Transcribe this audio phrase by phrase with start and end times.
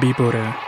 [0.00, 0.58] Víbora.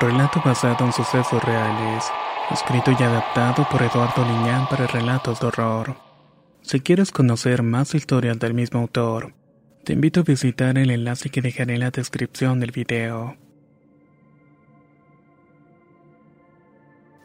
[0.00, 2.04] Relato basado en sucesos reales.
[2.50, 5.96] Escrito y adaptado por Eduardo Liñán para relatos de horror.
[6.62, 9.34] Si quieres conocer más historias del mismo autor,
[9.84, 13.36] te invito a visitar el enlace que dejaré en la descripción del video.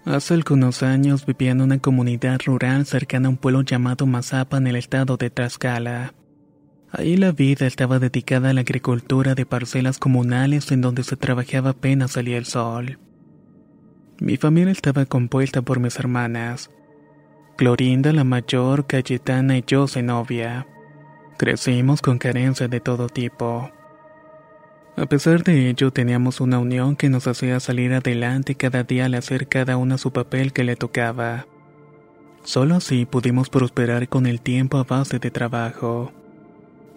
[0.06, 4.68] Hace algunos años vivía en una comunidad rural cercana a un pueblo llamado Mazapa en
[4.68, 6.14] el estado de Tlaxcala.
[6.92, 11.70] Ahí la vida estaba dedicada a la agricultura de parcelas comunales en donde se trabajaba
[11.70, 13.00] apenas salía el sol.
[14.20, 16.70] Mi familia estaba compuesta por mis hermanas.
[17.58, 20.68] Clorinda la mayor, Cayetana y yo novia.
[21.38, 23.72] Crecimos con carencia de todo tipo.
[24.98, 29.16] A pesar de ello, teníamos una unión que nos hacía salir adelante cada día al
[29.16, 31.48] hacer cada una su papel que le tocaba.
[32.44, 36.12] Solo así pudimos prosperar con el tiempo a base de trabajo.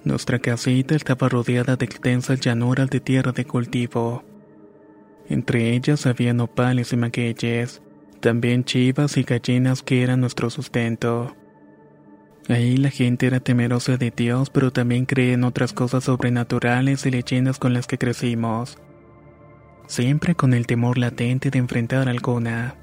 [0.04, 4.22] Nuestra casita estaba rodeada de extensas llanuras de tierra de cultivo.
[5.30, 7.80] Entre ellas había nopales y magueyes,
[8.20, 11.34] también chivas y gallinas que eran nuestro sustento.
[12.50, 17.10] Ahí la gente era temerosa de Dios, pero también creía en otras cosas sobrenaturales y
[17.10, 18.76] leyendas con las que crecimos.
[19.86, 22.74] Siempre con el temor latente de enfrentar alguna.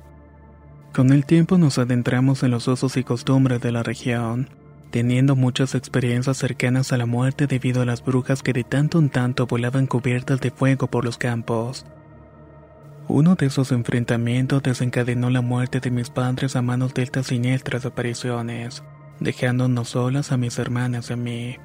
[0.92, 4.61] Con el tiempo nos adentramos en los usos y costumbres de la región
[4.92, 9.10] teniendo muchas experiencias cercanas a la muerte debido a las brujas que de tanto en
[9.10, 11.86] tanto volaban cubiertas de fuego por los campos.
[13.08, 17.86] Uno de esos enfrentamientos desencadenó la muerte de mis padres a manos de estas siniestras
[17.86, 18.84] apariciones,
[19.20, 21.56] dejándonos solas a mis hermanas y a mí.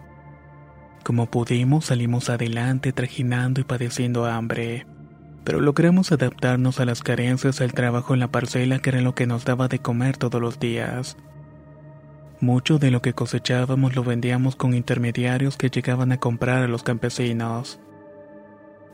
[1.04, 4.86] Como pudimos salimos adelante trajinando y padeciendo hambre,
[5.44, 9.26] pero logramos adaptarnos a las carencias del trabajo en la parcela que era lo que
[9.26, 11.16] nos daba de comer todos los días.
[12.41, 16.82] Mucho de lo que cosechábamos lo vendíamos con intermediarios que llegaban a comprar a los
[16.82, 17.80] campesinos.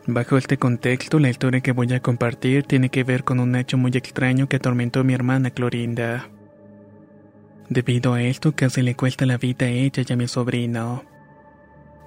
[0.06, 3.78] Bajo este contexto, la historia que voy a compartir tiene que ver con un hecho
[3.78, 6.28] muy extraño que atormentó a mi hermana Clorinda.
[7.69, 11.04] Debido a esto, casi le cuesta la vida a ella y a mi sobrino.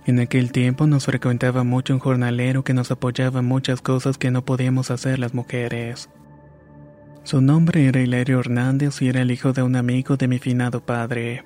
[0.05, 4.29] En aquel tiempo nos frecuentaba mucho un jornalero que nos apoyaba en muchas cosas que
[4.29, 6.09] no podíamos hacer las mujeres.
[7.25, 10.85] Su nombre era Hilario Hernández y era el hijo de un amigo de mi finado
[10.85, 11.43] padre.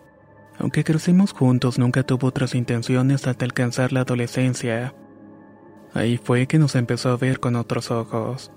[0.57, 4.93] Aunque crecimos juntos, nunca tuvo otras intenciones hasta alcanzar la adolescencia.
[5.93, 8.51] Ahí fue que nos empezó a ver con otros ojos.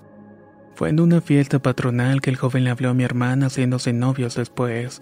[0.75, 4.35] Fue en una fiesta patronal que el joven le habló a mi hermana haciéndose novios
[4.35, 5.01] después.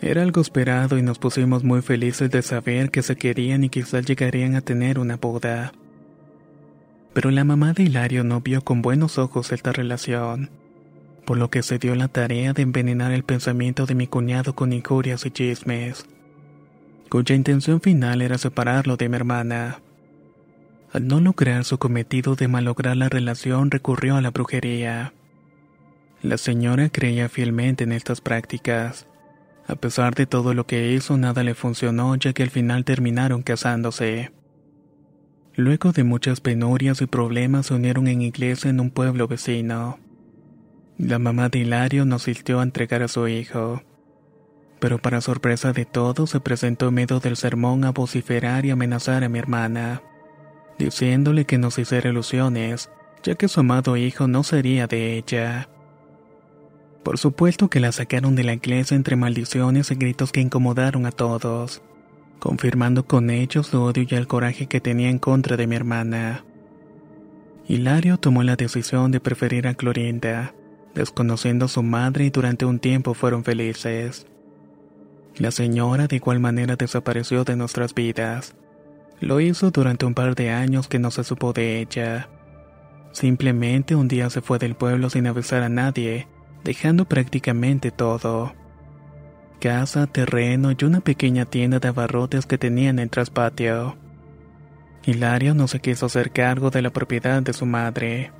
[0.00, 4.06] Era algo esperado y nos pusimos muy felices de saber que se querían y quizás
[4.06, 5.72] llegarían a tener una boda.
[7.12, 10.59] Pero la mamá de Hilario no vio con buenos ojos esta relación
[11.30, 14.72] por lo que se dio la tarea de envenenar el pensamiento de mi cuñado con
[14.72, 16.04] injurias y chismes,
[17.08, 19.78] cuya intención final era separarlo de mi hermana.
[20.92, 25.12] Al no lograr su cometido de malograr la relación, recurrió a la brujería.
[26.20, 29.06] La señora creía fielmente en estas prácticas.
[29.68, 33.42] A pesar de todo lo que hizo, nada le funcionó, ya que al final terminaron
[33.42, 34.32] casándose.
[35.54, 40.00] Luego de muchas penurias y problemas, se unieron en iglesia en un pueblo vecino.
[41.02, 43.82] La mamá de Hilario nos insistió a entregar a su hijo.
[44.80, 49.24] Pero para sorpresa de todos, se presentó en medio del sermón a vociferar y amenazar
[49.24, 50.02] a mi hermana,
[50.78, 52.90] diciéndole que nos hiciera ilusiones,
[53.22, 55.70] ya que su amado hijo no sería de ella.
[57.02, 61.12] Por supuesto que la sacaron de la iglesia entre maldiciones y gritos que incomodaron a
[61.12, 61.80] todos,
[62.40, 66.44] confirmando con ellos su odio y el coraje que tenía en contra de mi hermana.
[67.66, 70.52] Hilario tomó la decisión de preferir a Clorinda,
[70.94, 74.26] desconociendo a su madre y durante un tiempo fueron felices.
[75.36, 78.54] La señora de igual manera desapareció de nuestras vidas.
[79.20, 82.28] Lo hizo durante un par de años que no se supo de ella.
[83.12, 86.28] Simplemente un día se fue del pueblo sin avisar a nadie,
[86.64, 88.52] dejando prácticamente todo.
[89.60, 93.96] Casa, terreno y una pequeña tienda de abarrotes que tenían en el traspatio.
[95.04, 98.32] Hilario no se quiso hacer cargo de la propiedad de su madre.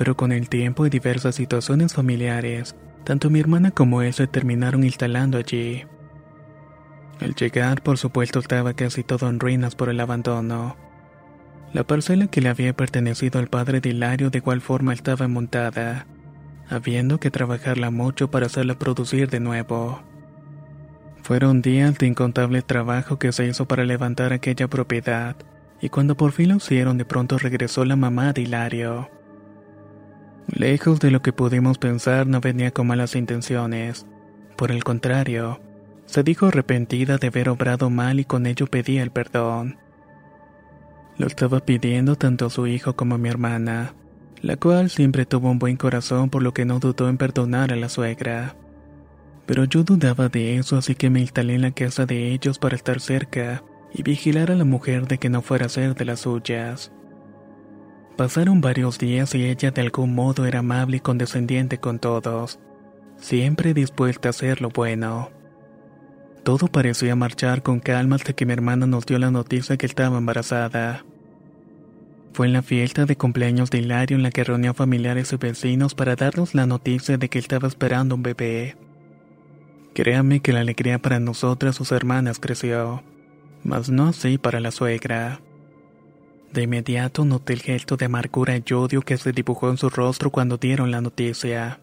[0.00, 2.74] Pero con el tiempo y diversas situaciones familiares,
[3.04, 5.84] tanto mi hermana como él se terminaron instalando allí.
[7.20, 10.74] Al llegar, por supuesto, estaba casi todo en ruinas por el abandono.
[11.74, 16.06] La parcela que le había pertenecido al padre de Hilario de igual forma estaba montada,
[16.70, 20.00] habiendo que trabajarla mucho para hacerla producir de nuevo.
[21.24, 25.36] Fueron días de incontable trabajo que se hizo para levantar aquella propiedad,
[25.78, 29.19] y cuando por fin lo hicieron de pronto regresó la mamá de Hilario.
[30.52, 34.06] Lejos de lo que pudimos pensar no venía con malas intenciones,
[34.56, 35.60] por el contrario,
[36.06, 39.78] se dijo arrepentida de haber obrado mal y con ello pedía el perdón.
[41.18, 43.94] Lo estaba pidiendo tanto a su hijo como a mi hermana,
[44.42, 47.76] la cual siempre tuvo un buen corazón por lo que no dudó en perdonar a
[47.76, 48.56] la suegra.
[49.46, 52.76] Pero yo dudaba de eso así que me instalé en la casa de ellos para
[52.76, 53.62] estar cerca
[53.94, 56.92] y vigilar a la mujer de que no fuera a ser de las suyas.
[58.20, 62.58] Pasaron varios días y ella de algún modo era amable y condescendiente con todos,
[63.16, 65.30] siempre dispuesta a hacer lo bueno.
[66.44, 70.18] Todo parecía marchar con calma hasta que mi hermana nos dio la noticia que estaba
[70.18, 71.02] embarazada.
[72.34, 75.94] Fue en la fiesta de cumpleaños de Hilario en la que reunió familiares y vecinos
[75.94, 78.76] para darnos la noticia de que estaba esperando un bebé.
[79.94, 83.02] Créame que la alegría para nosotras sus hermanas creció,
[83.64, 85.40] mas no así para la suegra.
[86.52, 90.30] De inmediato noté el gesto de amargura y odio que se dibujó en su rostro
[90.30, 91.78] cuando dieron la noticia,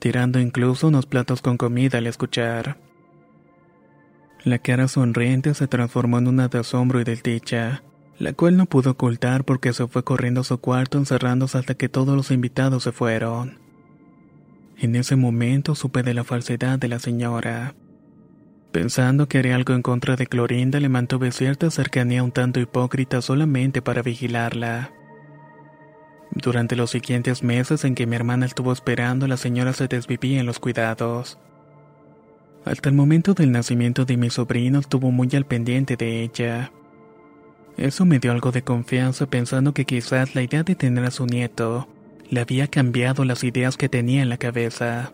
[0.00, 2.76] tirando incluso unos platos con comida al escuchar.
[4.42, 7.84] La cara sonriente se transformó en una de asombro y desdicha,
[8.18, 11.88] la cual no pudo ocultar porque se fue corriendo a su cuarto encerrándose hasta que
[11.88, 13.58] todos los invitados se fueron.
[14.76, 17.74] En ese momento supe de la falsedad de la señora.
[18.74, 23.22] Pensando que haría algo en contra de Clorinda, le mantuve cierta cercanía un tanto hipócrita
[23.22, 24.90] solamente para vigilarla.
[26.32, 30.46] Durante los siguientes meses en que mi hermana estuvo esperando, la señora se desvivía en
[30.46, 31.38] los cuidados.
[32.64, 36.72] Hasta el momento del nacimiento de mi sobrino estuvo muy al pendiente de ella.
[37.76, 41.26] Eso me dio algo de confianza pensando que quizás la idea de tener a su
[41.26, 41.86] nieto
[42.28, 45.12] le había cambiado las ideas que tenía en la cabeza.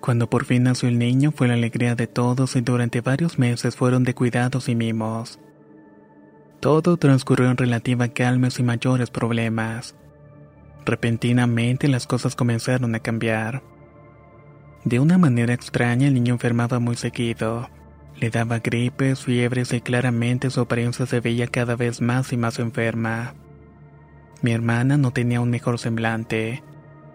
[0.00, 3.76] Cuando por fin nació el niño fue la alegría de todos y durante varios meses
[3.76, 5.38] fueron de cuidados y mimos.
[6.60, 9.94] Todo transcurrió en relativa calma y mayores problemas.
[10.84, 13.62] Repentinamente las cosas comenzaron a cambiar.
[14.84, 17.68] De una manera extraña el niño enfermaba muy seguido.
[18.16, 22.58] Le daba gripes, fiebres y claramente su apariencia se veía cada vez más y más
[22.58, 23.34] enferma.
[24.42, 26.62] Mi hermana no tenía un mejor semblante.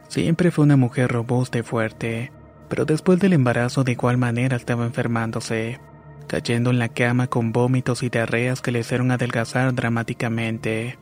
[0.08, 2.32] Siempre fue una mujer robusta y fuerte,
[2.70, 5.80] pero después del embarazo de igual manera estaba enfermándose,
[6.28, 10.98] cayendo en la cama con vómitos y diarreas que le hicieron adelgazar dramáticamente.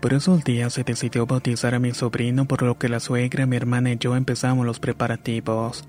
[0.00, 3.56] Por esos días se decidió bautizar a mi sobrino por lo que la suegra, mi
[3.56, 5.84] hermana y yo empezamos los preparativos.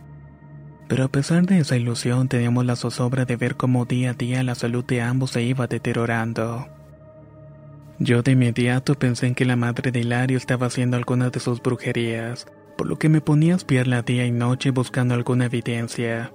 [0.90, 4.44] Pero a pesar de esa ilusión teníamos la zozobra de ver cómo día a día
[4.44, 6.68] la salud de ambos se iba deteriorando.
[8.00, 11.62] Yo de inmediato pensé en que la madre de Hilario estaba haciendo alguna de sus
[11.62, 16.34] brujerías, por lo que me ponía a espiarla día y noche buscando alguna evidencia.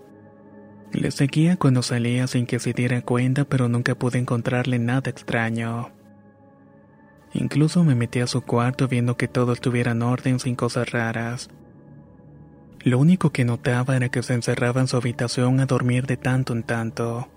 [0.92, 5.90] Le seguía cuando salía sin que se diera cuenta, pero nunca pude encontrarle nada extraño.
[7.34, 11.50] Incluso me metí a su cuarto viendo que todo estuviera en orden sin cosas raras.
[12.80, 16.52] Lo único que notaba era que se encerraba en su habitación a dormir de tanto
[16.52, 17.28] en tanto.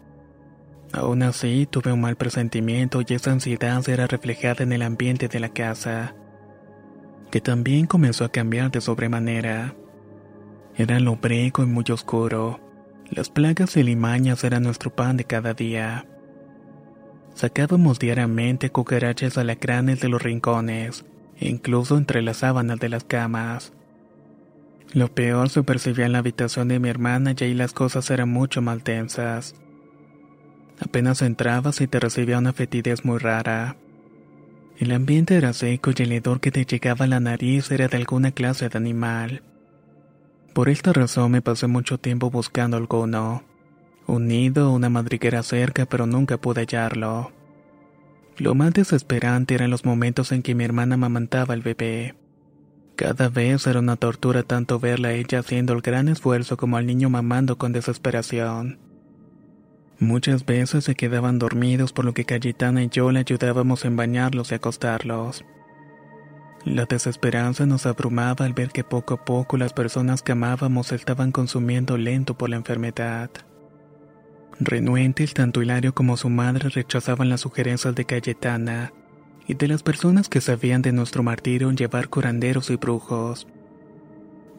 [0.94, 5.40] Aún así, tuve un mal presentimiento y esa ansiedad era reflejada en el ambiente de
[5.40, 6.16] la casa,
[7.32, 9.76] que también comenzó a cambiar de sobremanera.
[10.76, 12.60] Era lobrego y muy oscuro.
[13.10, 16.06] Las plagas y limañas eran nuestro pan de cada día.
[17.34, 21.06] Sacábamos diariamente cucarachas alacranes de los rincones,
[21.40, 23.74] incluso entre las sábanas de las camas.
[24.94, 28.30] Lo peor se percibía en la habitación de mi hermana y ahí las cosas eran
[28.30, 29.56] mucho más tensas.
[30.80, 33.76] Apenas entrabas y te recibía una fetidez muy rara.
[34.80, 37.98] El ambiente era seco y el hedor que te llegaba a la nariz era de
[37.98, 39.44] alguna clase de animal.
[40.54, 43.44] Por esta razón me pasé mucho tiempo buscando alguno
[44.08, 47.32] un nido o una madriguera cerca, pero nunca pude hallarlo.
[48.38, 52.16] Lo más desesperante eran los momentos en que mi hermana amamantaba al bebé.
[52.96, 56.86] Cada vez era una tortura tanto verla a ella haciendo el gran esfuerzo como al
[56.86, 58.80] niño mamando con desesperación.
[60.00, 64.52] Muchas veces se quedaban dormidos por lo que Cayetana y yo le ayudábamos en bañarlos
[64.52, 65.44] y acostarlos.
[66.64, 71.34] La desesperanza nos abrumaba al ver que poco a poco las personas que amábamos estaban
[71.34, 73.30] consumiendo lento por la enfermedad.
[74.62, 78.94] Renuentes, tanto Hilario como su madre rechazaban las sugerencias de Cayetana
[79.48, 83.48] y de las personas que sabían de nuestro martirio en llevar curanderos y brujos.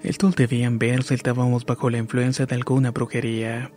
[0.02, 3.70] Estos debían ver si estábamos bajo la influencia de alguna brujería.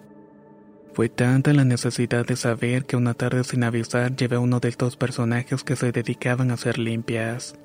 [0.93, 4.69] Fue tanta la necesidad de saber que una tarde sin avisar llevé a uno de
[4.69, 7.55] estos personajes que se dedicaban a hacer limpias.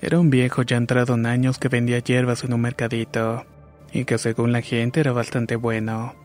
[0.00, 3.46] Era un viejo ya entrado en años que vendía hierbas en un mercadito,
[3.92, 6.16] y que según la gente era bastante bueno.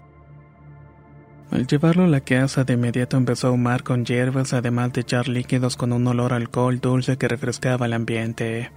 [1.52, 5.28] Al llevarlo a la casa de inmediato empezó a humar con hierbas además de echar
[5.28, 8.72] líquidos con un olor a alcohol dulce que refrescaba el ambiente.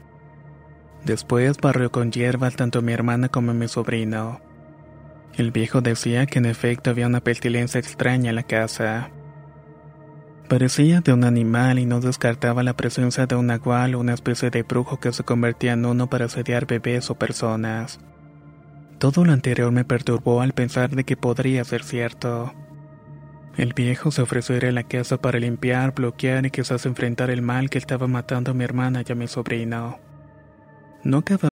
[1.05, 4.52] Después barrió con hierbas tanto mi hermana como mi sobrino.
[5.37, 9.11] El viejo decía que en efecto había una pestilencia extraña en la casa.
[10.49, 14.51] Parecía de un animal y no descartaba la presencia de un nahual o una especie
[14.51, 17.99] de brujo que se convertía en uno para asediar bebés o personas.
[18.99, 22.53] Todo lo anterior me perturbó al pensar de que podría ser cierto.
[23.57, 27.43] El viejo se ofreció ir a la casa para limpiar, bloquear y quizás enfrentar el
[27.43, 29.99] mal que estaba matando a mi hermana y a mi sobrino.
[31.05, 31.52] No quedaba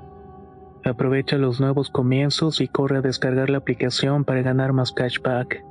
[0.83, 5.63] Aprovecha los nuevos comienzos y corre a descargar la aplicación para ganar más cashback.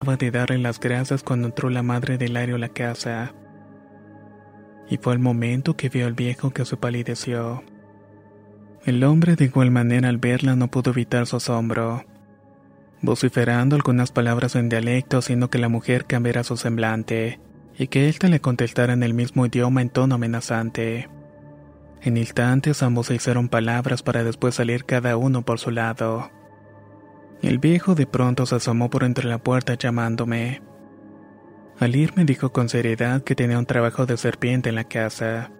[0.00, 3.34] Acaba de darle las gracias cuando entró la madre de Hilario a la casa.
[4.88, 7.62] Y fue el momento que vio al viejo que se palideció.
[8.84, 12.02] El hombre de igual manera al verla no pudo evitar su asombro,
[13.02, 17.40] vociferando algunas palabras en dialecto haciendo que la mujer cambiara su semblante,
[17.76, 21.08] y que ésta le contestara en el mismo idioma en tono amenazante.
[22.00, 26.30] En instantes ambos se hicieron palabras para después salir cada uno por su lado.
[27.42, 30.62] El viejo de pronto se asomó por entre la puerta llamándome.
[31.78, 35.50] Al ir me dijo con seriedad que tenía un trabajo de serpiente en la casa.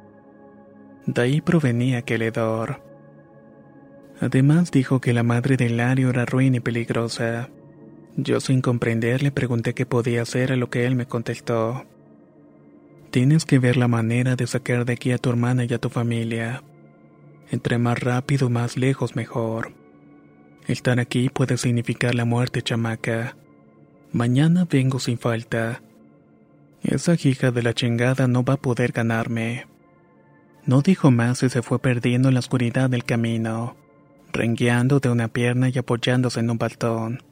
[1.06, 2.91] De ahí provenía aquel hedor.
[4.22, 7.48] Además dijo que la madre de Hilario era ruin y peligrosa.
[8.16, 11.86] Yo sin comprender le pregunté qué podía hacer a lo que él me contestó.
[13.10, 15.88] Tienes que ver la manera de sacar de aquí a tu hermana y a tu
[15.88, 16.62] familia.
[17.50, 19.72] Entre más rápido, más lejos, mejor.
[20.68, 23.36] Estar aquí puede significar la muerte, chamaca.
[24.12, 25.82] Mañana vengo sin falta.
[26.84, 29.66] Esa hija de la chingada no va a poder ganarme.
[30.64, 33.76] No dijo más y se fue perdiendo en la oscuridad del camino,
[34.32, 37.22] rengueando de una pierna y apoyándose en un baltón.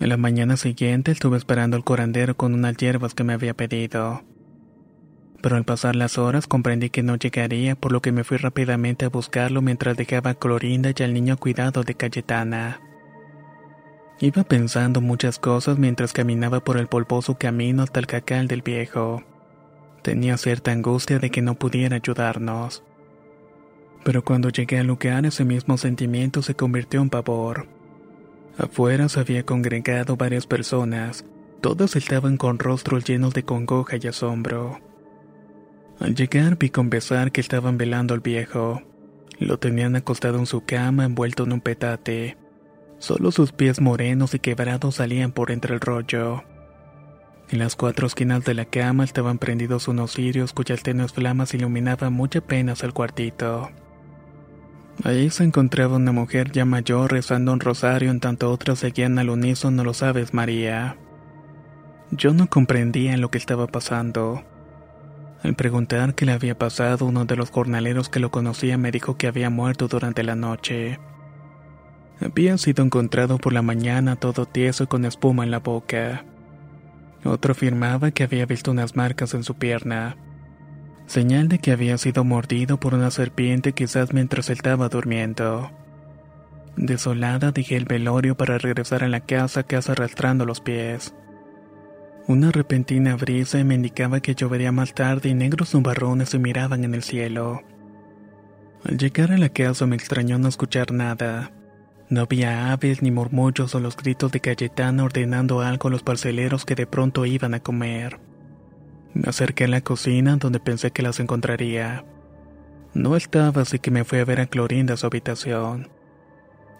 [0.00, 4.22] En la mañana siguiente estuve esperando al curandero con unas hierbas que me había pedido.
[5.40, 9.04] Pero al pasar las horas comprendí que no llegaría, por lo que me fui rápidamente
[9.04, 12.80] a buscarlo mientras dejaba a Clorinda y al niño cuidado de Cayetana.
[14.20, 19.24] Iba pensando muchas cosas mientras caminaba por el polvoso camino hasta el cacal del viejo.
[20.02, 22.84] Tenía cierta angustia de que no pudiera ayudarnos.
[24.04, 27.68] Pero cuando llegué al lugar ese mismo sentimiento se convirtió en pavor.
[28.58, 31.24] Afuera se había congregado varias personas,
[31.60, 34.80] todas estaban con rostros llenos de congoja y asombro.
[35.98, 38.82] Al llegar vi con pesar que estaban velando al viejo.
[39.38, 42.36] Lo tenían acostado en su cama envuelto en un petate.
[42.98, 46.42] Solo sus pies morenos y quebrados salían por entre el rollo.
[47.50, 52.12] En las cuatro esquinas de la cama estaban prendidos unos cirios cuyas tenues flamas iluminaban
[52.12, 53.70] muy apenas el cuartito.
[55.04, 59.30] Allí se encontraba una mujer ya mayor rezando un rosario en tanto otros seguían al
[59.30, 60.96] unísono lo sabes María.
[62.10, 64.44] Yo no comprendía lo que estaba pasando.
[65.42, 69.16] Al preguntar qué le había pasado, uno de los jornaleros que lo conocía me dijo
[69.16, 71.00] que había muerto durante la noche.
[72.20, 76.24] Había sido encontrado por la mañana todo tieso y con espuma en la boca.
[77.24, 80.16] Otro afirmaba que había visto unas marcas en su pierna,
[81.06, 85.70] señal de que había sido mordido por una serpiente quizás mientras estaba durmiendo.
[86.76, 91.14] Desolada dejé el velorio para regresar a la casa casi arrastrando los pies.
[92.28, 96.94] Una repentina brisa me indicaba que llovería más tarde y negros nubarrones se miraban en
[96.94, 97.62] el cielo.
[98.84, 101.52] Al llegar a la casa me extrañó no escuchar nada.
[102.08, 106.64] No había aves ni murmullos o los gritos de Cayetana ordenando algo a los parceleros
[106.64, 108.20] que de pronto iban a comer.
[109.14, 112.04] Me acerqué a la cocina donde pensé que las encontraría.
[112.94, 115.88] No estaba así que me fui a ver a Clorinda a su habitación.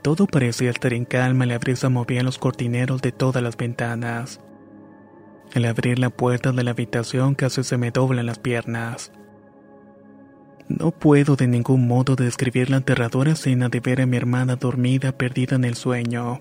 [0.03, 4.41] Todo parecía estar en calma y la brisa movía los cortineros de todas las ventanas.
[5.55, 9.13] Al abrir la puerta de la habitación casi se me doblan las piernas.
[10.69, 15.13] No puedo de ningún modo describir la aterradora escena de ver a mi hermana dormida
[15.13, 16.41] perdida en el sueño.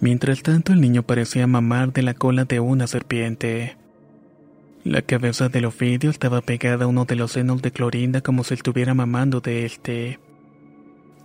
[0.00, 3.76] Mientras tanto el niño parecía mamar de la cola de una serpiente.
[4.86, 8.54] La cabeza del Ofidio estaba pegada a uno de los senos de Clorinda como si
[8.54, 10.20] estuviera mamando de este.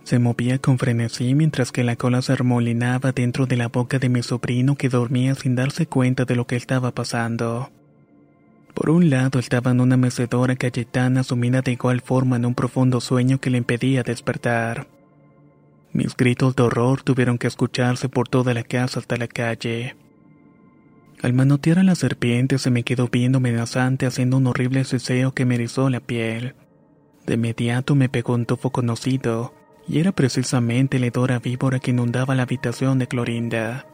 [0.02, 4.08] Se movía con frenesí mientras que la cola se armolinaba dentro de la boca de
[4.08, 7.70] mi sobrino que dormía sin darse cuenta de lo que estaba pasando.
[8.74, 13.00] Por un lado estaba en una mecedora Cayetana sumida de igual forma en un profundo
[13.00, 14.88] sueño que le impedía despertar.
[15.92, 19.94] Mis gritos de horror tuvieron que escucharse por toda la casa hasta la calle.
[21.22, 25.44] Al manotear a la serpiente se me quedó viendo amenazante haciendo un horrible ceseo que
[25.44, 26.56] me erizó la piel.
[27.26, 29.54] De inmediato me pegó un tofo conocido,
[29.86, 33.86] y era precisamente la hedora víbora que inundaba la habitación de Clorinda.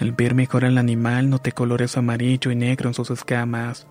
[0.00, 3.86] Al ver mejor al animal noté colores amarillo y negro en sus escamas.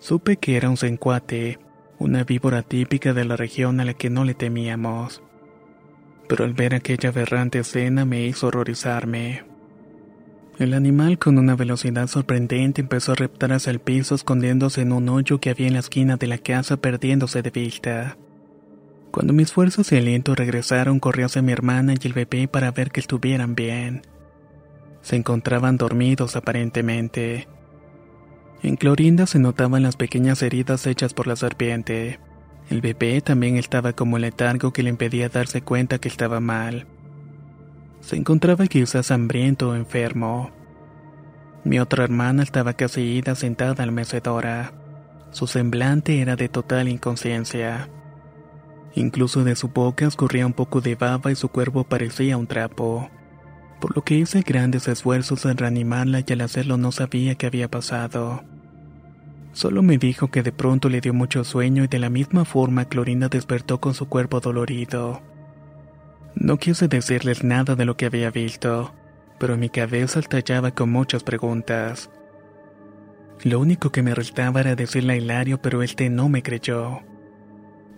[0.00, 1.60] Supe que era un cencuate,
[2.00, 5.22] una víbora típica de la región a la que no le temíamos.
[6.28, 9.47] Pero al ver aquella aberrante escena me hizo horrorizarme.
[10.58, 15.08] El animal con una velocidad sorprendente empezó a reptar hacia el piso escondiéndose en un
[15.08, 18.16] hoyo que había en la esquina de la casa perdiéndose de vista.
[19.12, 22.90] Cuando mis fuerzas y aliento regresaron corrí hacia mi hermana y el bebé para ver
[22.90, 24.02] que estuvieran bien.
[25.00, 27.46] Se encontraban dormidos aparentemente.
[28.64, 32.18] En Clorinda se notaban las pequeñas heridas hechas por la serpiente.
[32.68, 36.88] El bebé también estaba como letargo que le impedía darse cuenta que estaba mal.
[38.08, 40.50] Se encontraba quizás hambriento o enfermo.
[41.64, 44.72] Mi otra hermana estaba casi ida sentada en la mecedora.
[45.30, 47.90] Su semblante era de total inconsciencia.
[48.94, 53.10] Incluso de su boca escurría un poco de baba y su cuerpo parecía un trapo
[53.80, 57.68] por lo que hice grandes esfuerzos en reanimarla y al hacerlo no sabía qué había
[57.68, 58.42] pasado.
[59.52, 62.86] Solo me dijo que de pronto le dio mucho sueño y de la misma forma
[62.86, 65.22] Clorinda despertó con su cuerpo dolorido.
[66.38, 68.94] No quise decirles nada de lo que había visto,
[69.38, 72.10] pero mi cabeza estallaba con muchas preguntas.
[73.42, 77.02] Lo único que me restaba era decirle a Hilario, pero este no me creyó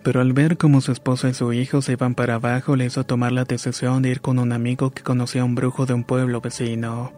[0.03, 3.05] pero al ver cómo su esposa y su hijo se iban para abajo le hizo
[3.05, 6.03] tomar la decisión de ir con un amigo que conocía a un brujo de un
[6.03, 7.13] pueblo vecino.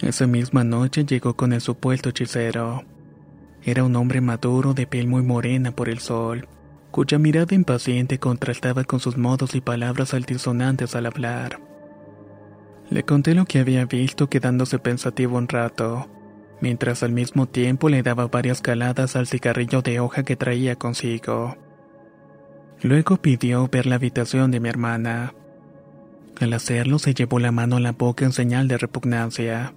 [0.00, 2.84] Esa misma noche llegó con el supuesto hechicero.
[3.62, 6.48] Era un hombre maduro de piel muy morena por el sol,
[6.94, 11.58] cuya mirada impaciente contrastaba con sus modos y palabras altisonantes al hablar.
[12.88, 16.08] Le conté lo que había visto quedándose pensativo un rato,
[16.60, 21.56] mientras al mismo tiempo le daba varias caladas al cigarrillo de hoja que traía consigo.
[22.80, 25.34] Luego pidió ver la habitación de mi hermana.
[26.40, 29.74] Al hacerlo se llevó la mano a la boca en señal de repugnancia.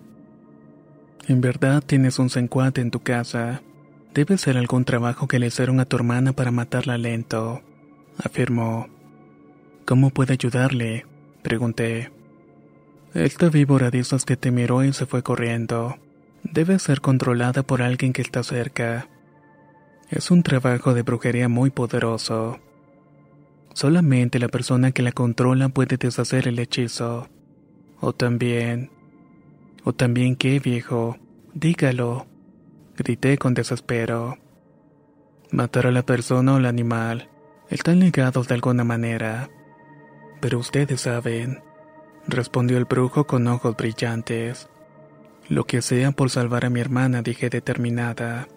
[1.28, 3.64] En verdad tienes un sencuate en tu casa.
[4.18, 7.62] Debe ser algún trabajo que le hicieron a tu hermana para matarla lento,
[8.18, 8.88] afirmó.
[9.86, 11.06] ¿Cómo puede ayudarle?
[11.44, 12.12] pregunté.
[13.14, 16.00] Esta víbora esas que te miró y se fue corriendo.
[16.42, 19.08] Debe ser controlada por alguien que está cerca.
[20.10, 22.58] Es un trabajo de brujería muy poderoso.
[23.76, 27.30] Solamente la persona que la controla puede deshacer el hechizo.
[28.00, 28.90] O también...
[29.84, 31.20] O también qué, viejo.
[31.54, 32.26] Dígalo.
[32.98, 34.40] Grité con desespero.
[35.52, 37.30] Matar a la persona o el animal.
[37.70, 39.52] Están ligados de alguna manera.
[40.42, 41.62] Pero ustedes saben,
[42.28, 44.68] respondió el brujo con ojos brillantes.
[45.48, 48.48] Lo que sea por salvar a mi hermana, dije determinada.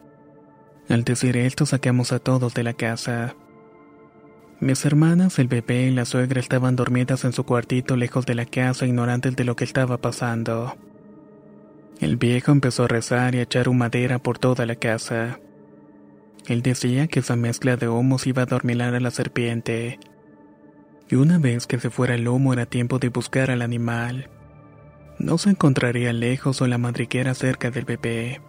[0.89, 3.35] Al decir esto sacamos a todos de la casa.
[4.59, 8.47] Mis hermanas, el bebé y la suegra estaban dormidas en su cuartito lejos de la
[8.47, 10.79] casa, ignorantes de lo que estaba pasando.
[12.01, 15.39] El viejo empezó a rezar y a echar madera por toda la casa.
[16.47, 20.01] Él decía que esa mezcla de humos iba a dormilar a la serpiente.
[21.11, 24.31] Y una vez que se fuera el humo era tiempo de buscar al animal.
[25.19, 28.41] No se encontraría lejos o la madriguera cerca del bebé.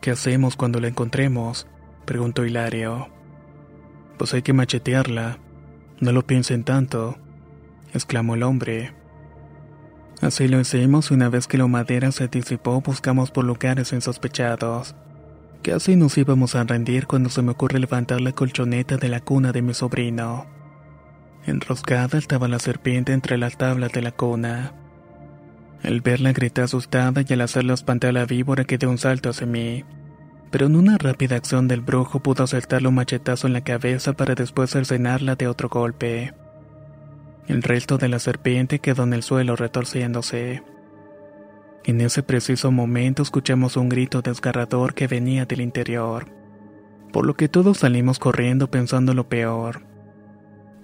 [0.00, 1.66] ¿Qué hacemos cuando la encontremos?
[2.04, 3.08] preguntó Hilario.
[4.16, 5.38] Pues hay que machetearla.
[5.98, 7.18] No lo piensen tanto,
[7.92, 8.99] exclamó el hombre.
[10.20, 14.94] Así lo hicimos y una vez que la madera se disipó buscamos por lugares insospechados.
[15.62, 19.52] Casi nos íbamos a rendir cuando se me ocurre levantar la colchoneta de la cuna
[19.52, 20.46] de mi sobrino.
[21.46, 24.74] Enroscada estaba la serpiente entre las tablas de la cuna.
[25.82, 29.30] Al verla grité asustada y al hacerla espanté a la víbora que dio un salto
[29.30, 29.84] hacia mí.
[30.50, 34.34] Pero en una rápida acción del brujo pudo acertarle un machetazo en la cabeza para
[34.34, 36.34] después cercenarla de otro golpe.
[37.50, 40.62] El resto de la serpiente quedó en el suelo retorciéndose.
[41.82, 46.28] En ese preciso momento escuchamos un grito desgarrador que venía del interior,
[47.12, 49.82] por lo que todos salimos corriendo pensando lo peor.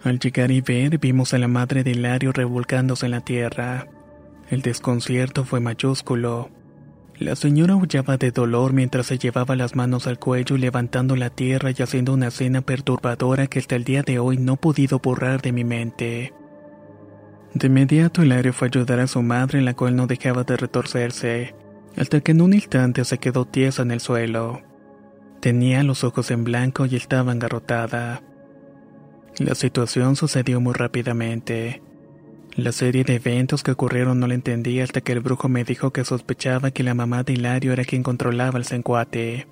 [0.03, 3.87] Al llegar y ver, vimos a la madre de Hilario revolcándose en la tierra.
[4.51, 6.51] El desconcierto fue mayúsculo.
[7.17, 11.71] La señora aullaba de dolor mientras se llevaba las manos al cuello levantando la tierra
[11.71, 15.41] y haciendo una escena perturbadora que hasta el día de hoy no he podido borrar
[15.43, 16.33] de mi mente.
[17.57, 21.55] De inmediato Hilario fue a ayudar a su madre, la cual no dejaba de retorcerse,
[21.97, 24.61] hasta que en un instante se quedó tiesa en el suelo.
[25.41, 28.23] Tenía los ojos en blanco y estaba engarrotada.
[29.39, 31.81] La situación sucedió muy rápidamente.
[32.57, 35.95] La serie de eventos que ocurrieron no la entendí hasta que el brujo me dijo
[35.95, 39.47] que sospechaba que la mamá de Hilario era quien controlaba el sencuate.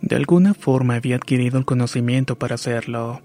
[0.00, 3.20] De alguna forma había adquirido el conocimiento para hacerlo,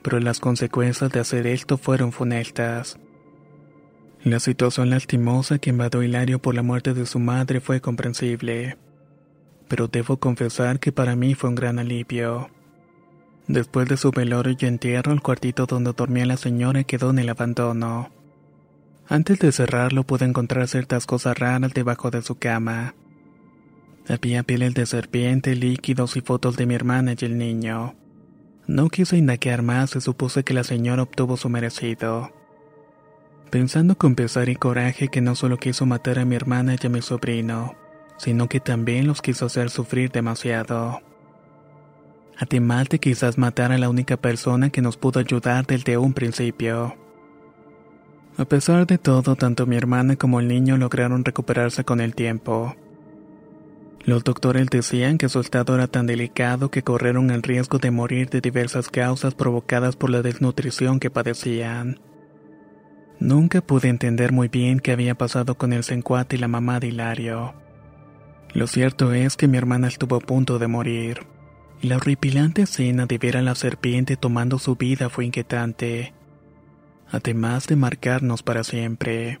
[0.00, 2.98] pero las consecuencias de hacer esto fueron funestas.
[4.24, 8.76] La situación lastimosa que invadió Hilario por la muerte de su madre fue comprensible,
[9.68, 12.50] pero debo confesar que para mí fue un gran alivio.
[13.46, 17.28] Después de su velorio y entierro, el cuartito donde dormía la señora quedó en el
[17.28, 18.10] abandono.
[19.08, 22.96] Antes de cerrarlo pude encontrar ciertas cosas raras debajo de su cama.
[24.08, 27.94] Había pieles de serpiente, líquidos y fotos de mi hermana y el niño.
[28.66, 32.35] No quise indagar más y supuse que la señora obtuvo su merecido
[33.50, 36.90] pensando con pesar y coraje que no solo quiso matar a mi hermana y a
[36.90, 37.74] mi sobrino,
[38.18, 41.00] sino que también los quiso hacer sufrir demasiado.
[42.38, 46.94] Además de quizás matar a la única persona que nos pudo ayudar desde un principio.
[48.36, 52.76] A pesar de todo, tanto mi hermana como el niño lograron recuperarse con el tiempo.
[54.04, 58.28] Los doctores decían que su estado era tan delicado que corrieron el riesgo de morir
[58.28, 61.98] de diversas causas provocadas por la desnutrición que padecían.
[63.18, 66.88] Nunca pude entender muy bien qué había pasado con el sencuate y la mamá de
[66.88, 67.54] Hilario.
[68.52, 71.26] Lo cierto es que mi hermana estuvo a punto de morir,
[71.82, 76.14] la horripilante escena de ver a la serpiente tomando su vida fue inquietante,
[77.10, 79.40] además de marcarnos para siempre.